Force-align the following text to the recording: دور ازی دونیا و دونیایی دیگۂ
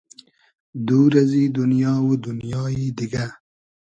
دور 0.87 1.11
ازی 1.21 1.43
دونیا 1.57 1.93
و 2.07 2.11
دونیایی 2.25 2.87
دیگۂ 2.97 3.25